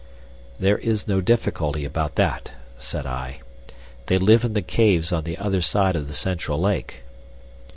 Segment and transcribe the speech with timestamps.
[0.59, 3.41] "There is no difficulty about that," said I.
[4.07, 7.03] "They live in the caves on the other side of the central lake."